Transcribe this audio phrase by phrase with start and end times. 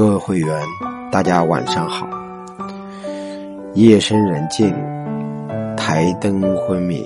[0.00, 0.58] 各位会员，
[1.12, 2.08] 大家晚上好。
[3.74, 4.74] 夜深人静，
[5.76, 7.04] 台灯昏明。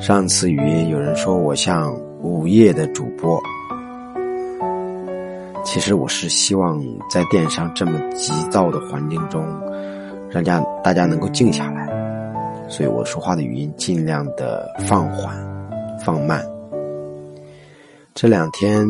[0.00, 3.38] 上次语音有人说我像午夜的主播，
[5.66, 9.44] 其实我是希望在电商这么急躁的环境中，
[10.30, 11.86] 让家大家能够静下来，
[12.70, 15.36] 所以我说话的语音尽量的放缓、
[16.02, 16.42] 放慢。
[18.14, 18.88] 这两天。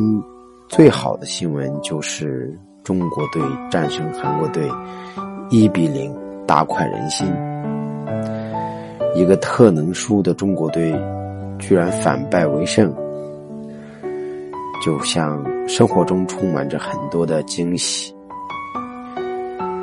[0.68, 2.54] 最好的新闻就是
[2.85, 4.68] 中国队战胜韩国队，
[5.49, 6.14] 一比零
[6.46, 7.26] 大快人心。
[9.14, 10.93] 一个特能输的中国队，
[11.59, 12.95] 居然反败为胜，
[14.85, 18.14] 就像生活中充满着很多的惊喜。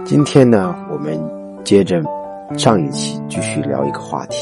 [0.05, 1.19] 今天呢，我们
[1.63, 1.99] 接着
[2.57, 4.37] 上一期继续聊一个话题，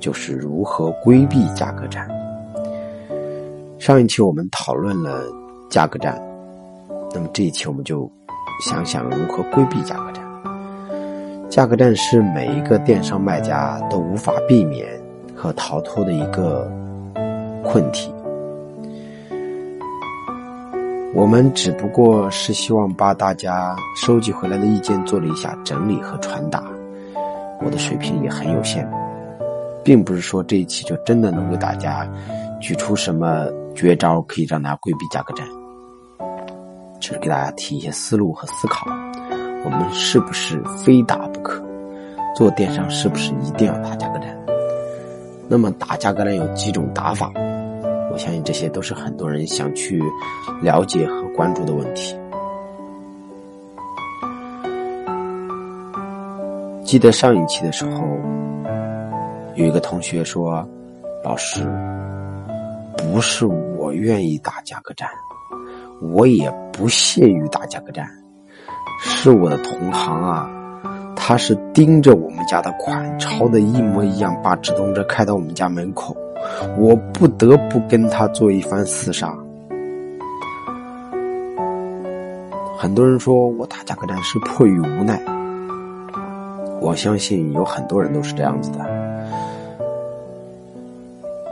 [0.00, 2.08] 就是如何规避价格战。
[3.78, 5.22] 上一期我们讨论了。
[5.68, 6.20] 价格战，
[7.12, 8.10] 那么这一期我们就
[8.64, 10.24] 想想如何规避价格战。
[11.48, 14.88] 价格战是每一个电商卖家都无法避免
[15.34, 16.70] 和逃脱的一个
[17.64, 18.12] 困题。
[21.14, 26.62] 我们只不过是希望把大家收集回来的意见做了一下整理和传达。
[27.64, 28.86] 我的水平也很有限，
[29.82, 32.06] 并不是说这一期就真的能为大家
[32.60, 35.46] 举出什么绝招，可以让大家规避价格战。
[37.06, 38.90] 只是给大家提一些思路和思考，
[39.64, 41.62] 我们是不是非打不可？
[42.34, 44.36] 做电商是不是一定要打价格战？
[45.46, 47.30] 那么打价格战有几种打法？
[48.10, 50.02] 我相信这些都是很多人想去
[50.60, 52.18] 了解和关注的问题。
[56.84, 58.02] 记得上一期的时候，
[59.54, 60.68] 有一个同学说
[61.22, 61.64] ：“老师，
[62.96, 65.08] 不是我愿意打价格战。”
[66.00, 68.06] 我也不屑于打价格战，
[69.00, 70.50] 是我的同行啊，
[71.14, 76.16] 他是盯着我们家的款抄的一模一样，把直通车开到我们家门口，
[76.76, 79.34] 我不得不跟他做一番厮杀。
[82.78, 85.18] 很多人说我打价格战是迫于无奈，
[86.80, 88.78] 我相信有很多人都是这样子的。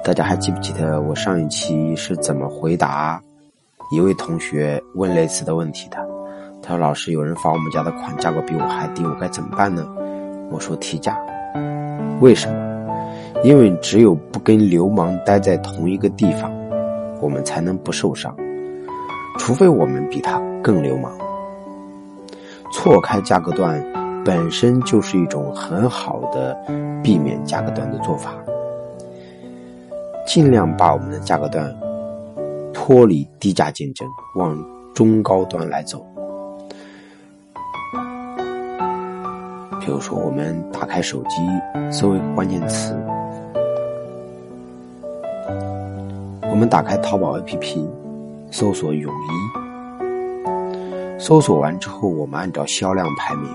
[0.04, 3.22] 大家还记不记得我上一期是怎么回答？
[3.94, 5.97] 一位同学问类似的问题的，
[6.60, 9.87] 他说：“老师，有人发我们家的款，价格比我还低，我该怎么办呢？”
[10.50, 11.16] 我说：“提价。”
[12.21, 12.65] 为什么？
[13.43, 16.50] 因为只有不跟流氓待在同一个地方，
[17.21, 18.34] 我们才能不受伤。
[19.38, 21.12] 除非我们比他更流氓。
[22.72, 23.84] 错开价格段
[24.25, 26.56] 本身就是一种很好的
[27.03, 28.32] 避免价格段的做法。
[30.26, 31.83] 尽量把我们的价格段。
[32.74, 34.62] 脱离低价竞争，往
[34.92, 36.04] 中高端来走。
[39.80, 41.36] 比如说，我们打开手机，
[41.90, 42.94] 搜一个关键词，
[46.42, 47.86] 我们打开淘宝 APP，
[48.50, 49.16] 搜索泳衣，
[51.18, 53.50] 搜索完之后，我们按照销量排名，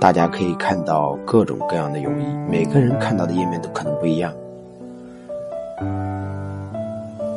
[0.00, 4.32] 大家可以看到各种各样的泳衣，每个人看到的页面都可能不一样。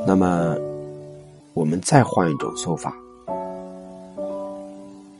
[0.07, 0.55] 那么，
[1.55, 2.93] 我们再换一种搜法，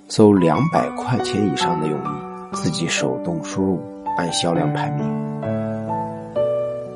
[0.08, 2.08] 搜两百块钱以上的泳衣，
[2.54, 3.80] 自己手动输入，
[4.16, 5.04] 按销量排名，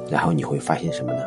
[0.08, 1.24] 然后你会发现什么呢？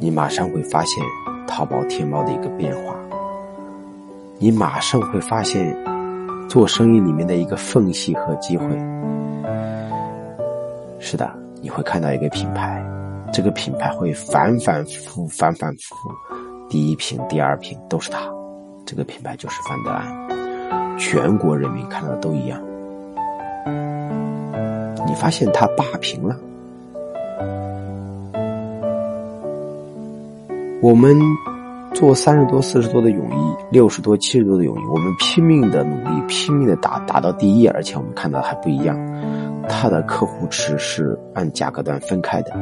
[0.00, 1.04] 你马上会发现
[1.46, 2.96] 淘宝天猫的一个变化，
[4.38, 5.76] 你马上会发现
[6.48, 8.66] 做生意里面的一个缝隙和机会。
[10.98, 12.82] 是的，你会看到一个品牌。
[13.36, 16.10] 这个品牌会反反复复，反反复复，
[16.70, 18.20] 第一瓶、第二瓶都是它。
[18.86, 22.58] 这个品牌就是范德安，全国人民看到的都一样。
[25.06, 26.34] 你发现它霸屏了。
[30.80, 31.14] 我们
[31.92, 38.96] 做三十多、四十多的泳衣，六十多、七十多的泳衣，我们拼命的努力，拼命的打，打到第一，而且我们看到还不一样。
[39.68, 42.52] 他的客户池是按价格段分开的，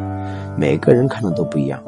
[0.59, 1.81] 每个人看的都不一样，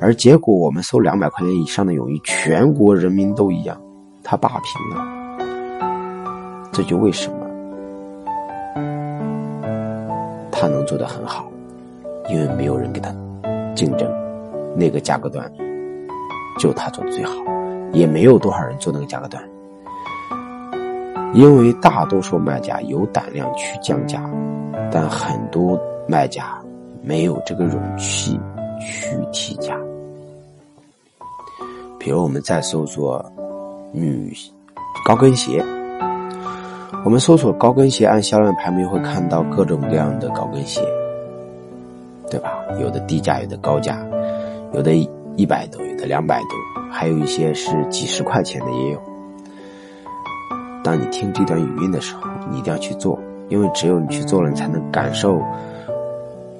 [0.00, 3.80] 而结果我们收两百块钱以上的泳衣，全国人民都一样，
[4.24, 5.48] 他霸屏了。
[6.72, 7.38] 这就为什么
[10.50, 11.48] 他能做得很好，
[12.28, 13.10] 因为没有人跟他
[13.74, 14.10] 竞争，
[14.74, 15.50] 那个价格段
[16.58, 17.32] 就他做的最好，
[17.92, 19.42] 也没有多少人做那个价格段。
[21.34, 24.22] 因为大多数卖家有胆量去降价，
[24.98, 25.78] 但很多
[26.08, 26.58] 卖家
[27.02, 28.40] 没有这个勇气
[28.80, 29.78] 去提价。
[31.98, 33.22] 比如我们在搜索
[33.92, 34.34] 女
[35.04, 35.62] 高跟鞋，
[37.04, 40.80] 我们搜索高跟鞋，按销量排名会看到各种各样的高跟鞋，
[42.30, 42.50] 对吧？
[42.80, 44.02] 有的低价，有的高价，
[44.72, 44.94] 有的
[45.36, 49.02] 一百多，有的两百多，还有一些是几十块钱的也有。
[50.82, 55.40] 当你听这段语音的时候，你一定要去做，因为只有你去做了，你才能感受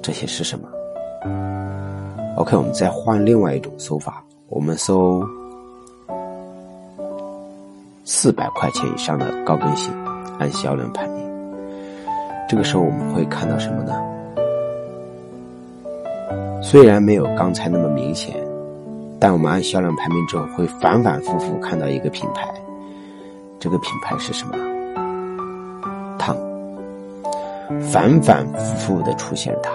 [0.01, 0.67] 这些是什么。
[2.37, 5.21] OK，我们再换另外一种搜法，我们搜
[8.05, 9.91] 四百块钱以上的高跟鞋，
[10.39, 11.27] 按销量排名。
[12.47, 14.01] 这个时候我们会看到什么呢？
[16.61, 18.35] 虽然没有刚才那么明显，
[19.19, 22.53] 但我们按销量排名之后，会反反复复看到一个品牌。
[23.59, 24.66] 这个品牌是什么？
[27.91, 29.71] 反反复复的出现它。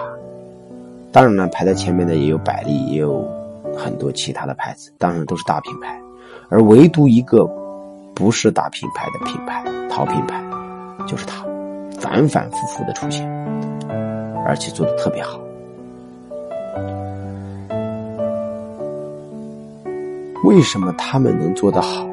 [1.11, 3.23] 当然了，排在前面的也有百丽，也有
[3.77, 5.99] 很多其他的牌子，当然都是大品牌。
[6.49, 7.45] 而唯独一个
[8.13, 10.43] 不是大品牌的品牌，淘品牌，
[11.07, 11.45] 就是它，
[11.99, 13.27] 反反复复的出现，
[14.45, 15.39] 而且做的特别好。
[20.43, 22.05] 为什么他们能做得好？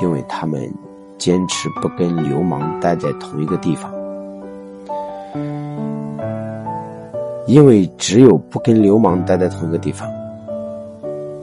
[0.00, 0.70] 因为他们。
[1.18, 3.92] 坚持不跟流氓待在同一个地方，
[7.46, 10.08] 因为只有不跟流氓待在同一个地方，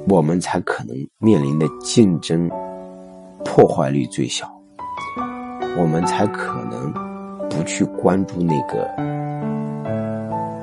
[0.07, 2.49] 我们才可能面临的竞争
[3.43, 4.49] 破坏率最小，
[5.77, 6.91] 我们才可能
[7.49, 8.87] 不去关注那个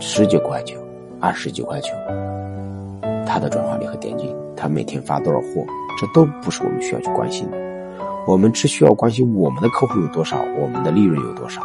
[0.00, 0.76] 十九块九、
[1.20, 1.90] 二十九块九，
[3.26, 5.64] 它的转化率和点击，它每天发多少货，
[6.00, 7.56] 这都不是我们需要去关心的。
[8.26, 11.62] 我们只需要关心我们的客户有多少，我们的利润有多少。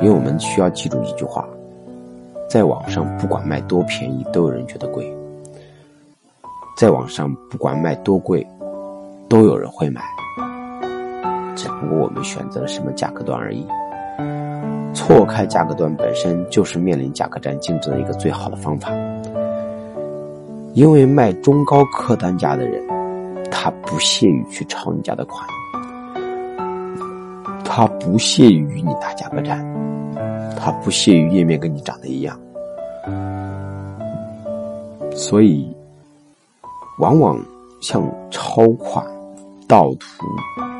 [0.00, 1.46] 因为我们需要记住一句话：
[2.48, 5.04] 在网上不管卖多便宜，都有人觉得贵；
[6.76, 8.46] 在网上不管卖多贵，
[9.28, 10.02] 都有人会买。
[11.54, 13.66] 只不过我们选择了什么价格段而已。
[14.94, 18.90] 错开价格段本身就是面临价格战竞争的一个最好的方法。
[20.74, 22.82] 因为卖中高客单价的人。
[23.52, 25.46] 他不屑于去抄你家的款，
[27.72, 29.64] 他不屑于与你打价格战，
[30.58, 32.36] 他不屑于页面跟你长得一样，
[35.14, 35.72] 所以，
[36.98, 37.40] 往往
[37.80, 39.06] 像超款、
[39.68, 40.26] 盗图、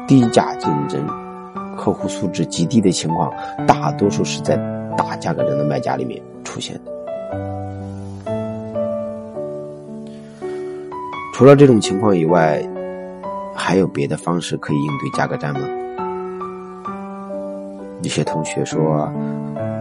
[0.08, 1.00] 低价竞争、
[1.76, 3.32] 客户素质极低的情况，
[3.68, 4.56] 大多数是在
[4.96, 6.90] 打价格战的卖家里面出现的。
[11.32, 12.60] 除了这种情况以外，
[13.54, 15.60] 还有别的方式可以应对价格战吗？
[18.02, 19.12] 一些同学说：“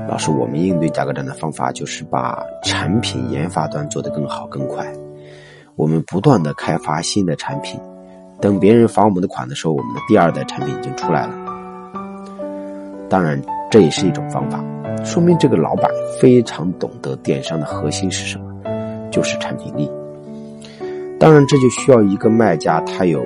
[0.10, 4.86] 老师，我们应对价格战的方法就是把产品研发端做得更好更快，
[5.76, 7.80] 我们不断的开发新的产品，
[8.42, 11.34] 等别人罚我们的款的时候，我们的第二代产品已经出来了。
[13.10, 14.64] 当然，这也是一种方法，
[15.06, 15.90] 说明这个老板
[16.20, 19.90] 非常懂得电商的核心是什么，就是产品力。”
[21.20, 23.24] 当然，这就需要一个卖家，他有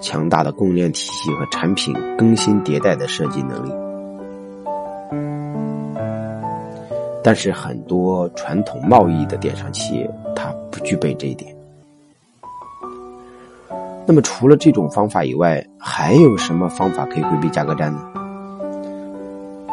[0.00, 3.70] 强大的供应链体系和产品更新迭代的设计能力。
[7.22, 11.54] 但是，很多传统贸易的电商企业，它不具备这一点。
[14.06, 18.00] 那么，除了这种方法以外，还有什么方法可以规避价格战呢？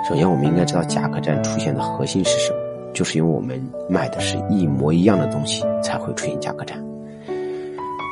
[0.07, 2.59] 首先，我们应该知道价格战出现的核心是什么，
[2.93, 6.77] 就是因为我们卖的是一模一样的东西，才会出现价格战。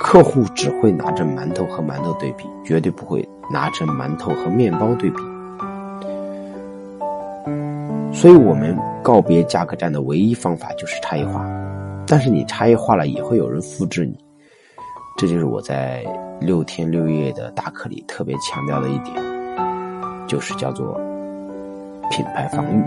[0.01, 5.17] 客户只会拿着馒头和馒头对比，绝对不会拿着馒头和面包对比。
[8.15, 11.45] 所以，我们告别价格战的唯一方法就是差异化。
[12.07, 14.17] 但是，你差异化了，也会有人复制你。
[15.17, 16.03] 这就是我在
[16.39, 19.15] 六天六夜的大课里特别强调的一点，
[20.27, 20.99] 就是叫做
[22.09, 22.81] 品牌防御。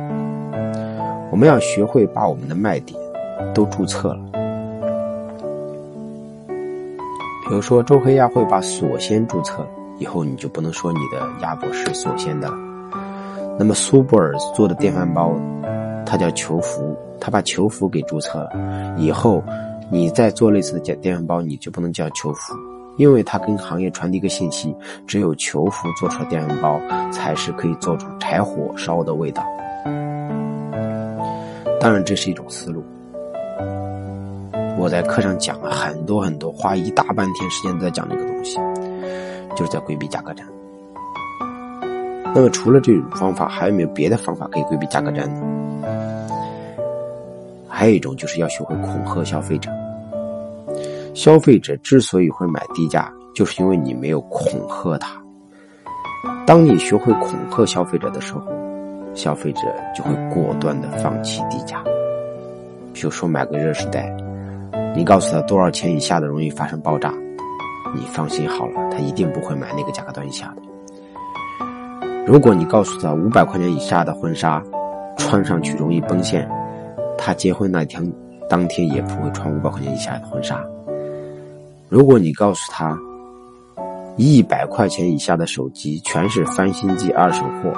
[1.30, 2.99] 我们要学会把我们的卖点
[3.54, 4.20] 都注册了。
[7.47, 9.64] 比如说，周黑鸭会把锁鲜注册
[9.99, 12.67] 以后，你就不能说你的鸭脖是锁鲜的了。
[13.58, 15.34] 那么苏泊尔做的电饭煲，
[16.06, 19.42] 它叫球福，他把球福给注册了以后，
[19.90, 22.54] 你再做类似的电电饭煲，你就不能叫球福，
[22.96, 24.72] 因为它跟行业传递一个信息：
[25.08, 29.44] 只有球福做出来电饭煲才是可以做出柴火烧的味道。
[31.80, 32.84] 当然，这是一种思路。
[34.78, 38.56] 我在课上讲了很多很多，花一大半天时间在讲这个东西，
[39.56, 40.46] 就是在规避价格战。
[42.35, 45.42] 那么除了这种方法，还有没有别的方法可以规避价格战呢？
[47.68, 49.70] 还有一种就是要学会恐吓消费者。
[51.14, 55.20] 消费者之所以会买低价，就是因为你没有恐吓他。
[56.47, 58.42] 当你学会恐吓消费者的时候，
[59.14, 59.61] 消费者
[59.97, 61.82] 就会果断的放弃低价。
[62.92, 64.14] 比如说买个热水袋，
[64.94, 67.12] 你告诉他多少钱以下的容易发生爆炸，
[67.94, 70.62] 你放心好了，他一定不会买那个价格段以下的。
[72.28, 74.62] 如果你告诉他五百块钱以下的婚纱，
[75.16, 76.47] 穿上去容易崩线，
[77.16, 78.06] 他结婚那天
[78.50, 80.62] 当天也不会穿五百块钱以下的婚纱。
[81.88, 82.94] 如果你告诉他，
[84.18, 87.73] 一百块钱以下的手机全是翻新机二手货，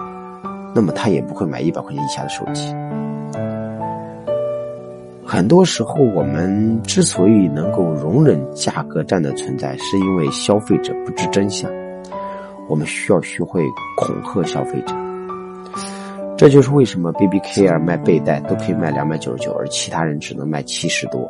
[0.75, 2.75] 那么他也不会买一百块钱以下的手机。
[5.25, 11.71] 很多时候，我们之所以能够容忍价格战的存在，是因为消费者不知真相。
[12.70, 13.62] 我们需要学会
[13.96, 14.94] 恐吓消费者。
[16.38, 21.28] 这就是为什么 Baby Care 卖背带都可以卖两百九十九，而其他人只能卖七十多。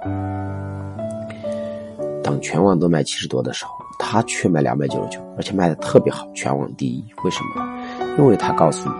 [2.22, 7.02] 当全网都卖七十多的时候，他却卖两百九十九，而且卖的特别好，全网第一。
[7.24, 8.14] 为什么？
[8.18, 8.94] 因为他告诉你，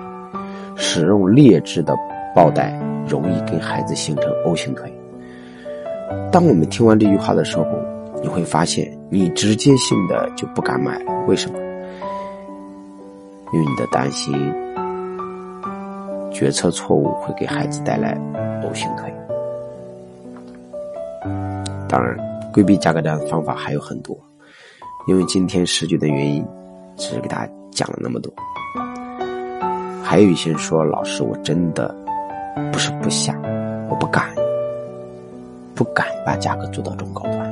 [0.76, 1.94] 使用劣质的
[2.34, 2.72] 包带
[3.06, 4.92] 容易跟孩子形成 O 型腿。
[6.32, 7.64] 当我们听完这句话的时候，
[8.20, 11.12] 你会发现，你直接性的就不敢买了。
[11.28, 11.58] 为什么？
[13.52, 14.32] 因为你的担心。
[16.32, 18.16] 决策错误会给孩子带来
[18.62, 19.12] O 型腿。
[21.88, 22.16] 当然，
[22.52, 24.16] 规避价格战的方法还有很多，
[25.08, 26.46] 因为今天时局的原因，
[26.96, 28.32] 只是给大家讲了那么多。
[30.02, 31.94] 还有一些人说：“老师，我真的
[32.72, 33.36] 不是不想，
[33.88, 34.32] 我不敢，
[35.74, 37.49] 不敢把价格做到中高端，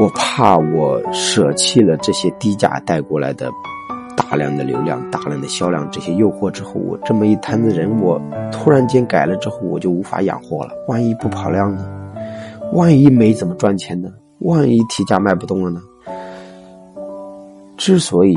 [0.00, 3.50] 我怕我舍弃了这些低价带过来的。”
[4.30, 8.20] 大量的流量、大量的销量，这些诱惑之后，我这么一摊子人，我
[8.52, 10.72] 突然间改了之后，我就无法养活了。
[10.86, 11.88] 万一不跑量呢？
[12.74, 14.10] 万一没怎么赚钱呢？
[14.40, 15.80] 万一提价卖不动了呢？
[17.78, 18.36] 之所以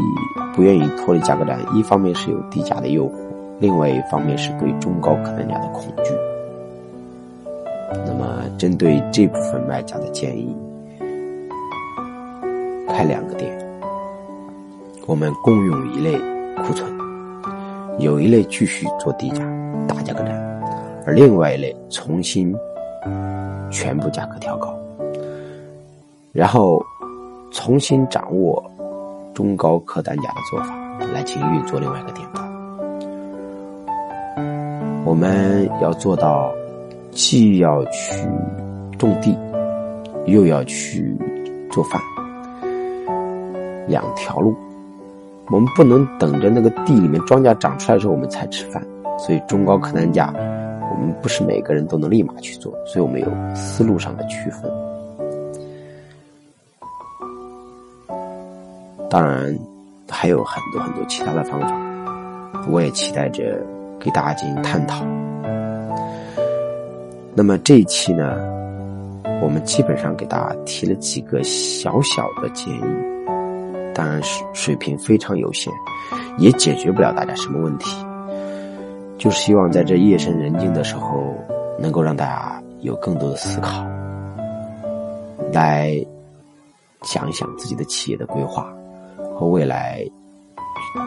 [0.56, 3.12] 不愿意脱离价格战，一方面是有低价的诱惑，
[3.60, 6.14] 另外一方面是对中高客单价的恐惧。
[8.06, 10.56] 那么，针对这部分卖家的建议，
[12.92, 13.52] 开两个店。
[15.08, 16.18] 我们共用一类
[16.64, 16.90] 库存，
[18.00, 19.44] 有一类继续做低价
[19.88, 20.62] 大价格战，
[21.06, 22.56] 而另外一类重新
[23.72, 24.74] 全部价格调高，
[26.32, 26.82] 然后
[27.52, 28.64] 重新掌握
[29.34, 30.76] 中高客单价的做法
[31.14, 32.42] 来进行运作另外一个店铺。
[35.04, 36.54] 我们要做到
[37.12, 38.26] 既要去
[38.98, 39.36] 种地，
[40.28, 41.18] 又要去
[41.72, 42.00] 做饭，
[43.92, 44.56] 两条路。
[45.48, 48.82] 我们不能等着那个地里面庄稼长出来的时候我们才吃饭，
[49.20, 50.34] 所以中高客单价，
[50.90, 54.72] 我们不是每个人都能立马去做，所以我们有思路上的区分。
[59.10, 59.54] 当然
[60.10, 61.70] 还有很多很多其他的方法，
[62.70, 63.60] 我也期待着
[64.00, 65.06] 给大家进行探讨。
[67.34, 68.38] 那么这一期呢，
[69.42, 73.21] 我们基本上给大家提了几个小小的建议。
[73.94, 75.72] 当然是水平非常有限，
[76.38, 78.06] 也解决不了大家什么问题。
[79.18, 81.22] 就是希望在这夜深人静的时候，
[81.78, 83.86] 能够让大家有更多的思考，
[85.52, 86.04] 来
[87.04, 88.74] 想一想自己的企业的规划
[89.36, 90.04] 和未来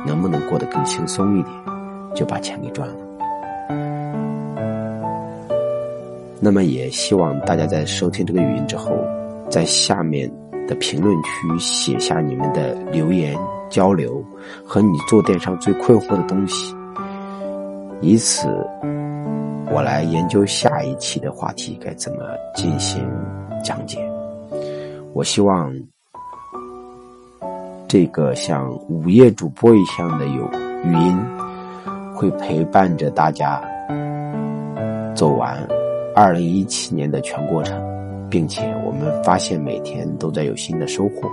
[0.07, 1.55] 能不能过得更轻松一点，
[2.15, 2.95] 就把钱给赚了。
[6.39, 8.93] 那么也希望大家在收听这个语音之后，
[9.51, 10.31] 在下面。
[10.67, 13.37] 的评论区写下你们的留言
[13.69, 14.25] 交流
[14.65, 16.75] 和你做电商最困惑的东西，
[18.01, 18.49] 以此
[19.71, 22.19] 我来研究下一期的话题该怎么
[22.55, 23.05] 进行
[23.63, 23.99] 讲解。
[25.13, 25.73] 我希望
[27.89, 30.43] 这个像午夜主播一样的有
[30.85, 31.19] 语音，
[32.15, 33.63] 会陪伴着大家
[35.15, 35.57] 走完
[36.15, 37.94] 二零一七年的全过程。
[38.35, 41.31] 并且我们发现每天都在有新的收获，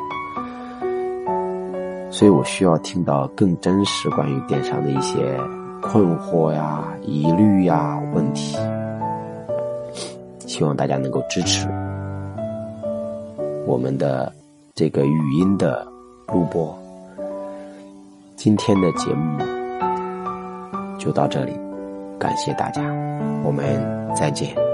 [2.12, 5.36] 所以我需要听到更真实关于电商的一些
[5.82, 8.56] 困惑呀、疑虑呀、问题。
[10.46, 11.68] 希望大家能够支持
[13.66, 14.32] 我们的
[14.76, 15.84] 这个语音的
[16.28, 16.72] 录播。
[18.36, 19.40] 今天的节目
[21.00, 21.54] 就到这里，
[22.20, 22.84] 感谢大家，
[23.44, 23.82] 我们
[24.16, 24.71] 再见。